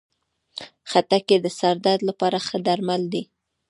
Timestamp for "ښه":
2.47-2.57